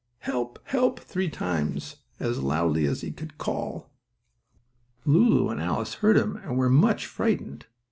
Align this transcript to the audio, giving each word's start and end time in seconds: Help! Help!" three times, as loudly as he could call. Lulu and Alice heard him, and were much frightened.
Help! 0.21 0.57
Help!" 0.63 0.99
three 0.99 1.29
times, 1.29 1.97
as 2.19 2.41
loudly 2.41 2.87
as 2.87 3.01
he 3.01 3.11
could 3.11 3.37
call. 3.37 3.91
Lulu 5.05 5.49
and 5.49 5.61
Alice 5.61 5.93
heard 5.93 6.17
him, 6.17 6.37
and 6.37 6.57
were 6.57 6.69
much 6.71 7.05
frightened. 7.05 7.67